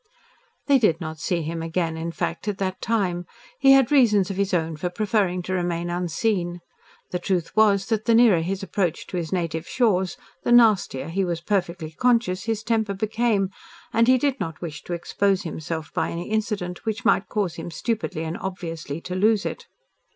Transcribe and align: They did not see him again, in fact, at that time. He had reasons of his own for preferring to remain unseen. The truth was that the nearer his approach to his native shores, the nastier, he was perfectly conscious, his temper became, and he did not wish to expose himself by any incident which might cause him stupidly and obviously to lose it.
They 0.65 0.79
did 0.79 0.99
not 0.99 1.19
see 1.19 1.43
him 1.43 1.61
again, 1.61 1.95
in 1.95 2.11
fact, 2.11 2.47
at 2.47 2.57
that 2.57 2.81
time. 2.81 3.27
He 3.59 3.73
had 3.73 3.91
reasons 3.91 4.31
of 4.31 4.35
his 4.35 4.51
own 4.51 4.75
for 4.75 4.89
preferring 4.89 5.43
to 5.43 5.53
remain 5.53 5.91
unseen. 5.91 6.61
The 7.11 7.19
truth 7.19 7.55
was 7.55 7.85
that 7.85 8.05
the 8.05 8.15
nearer 8.15 8.41
his 8.41 8.63
approach 8.63 9.05
to 9.05 9.17
his 9.17 9.31
native 9.31 9.67
shores, 9.67 10.17
the 10.41 10.51
nastier, 10.51 11.09
he 11.09 11.23
was 11.23 11.39
perfectly 11.39 11.91
conscious, 11.91 12.45
his 12.45 12.63
temper 12.63 12.95
became, 12.95 13.51
and 13.93 14.07
he 14.07 14.17
did 14.17 14.39
not 14.39 14.59
wish 14.59 14.81
to 14.85 14.93
expose 14.93 15.43
himself 15.43 15.93
by 15.93 16.09
any 16.09 16.31
incident 16.31 16.83
which 16.83 17.05
might 17.05 17.29
cause 17.29 17.53
him 17.57 17.69
stupidly 17.69 18.23
and 18.23 18.39
obviously 18.39 19.01
to 19.01 19.13
lose 19.13 19.45
it. 19.45 19.67